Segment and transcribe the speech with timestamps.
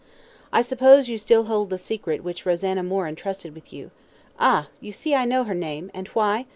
[0.51, 3.91] I suppose you still hold the secret which Rosanna Moore entrusted you with
[4.39, 4.67] ah!
[4.79, 6.47] you see I know her name, and why?